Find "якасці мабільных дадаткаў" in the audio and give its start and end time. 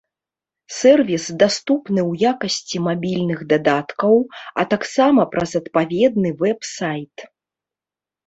2.31-4.13